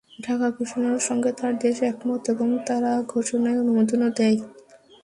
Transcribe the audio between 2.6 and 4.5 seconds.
তাঁরা ঘোষণায় অনুমোদনও দেন।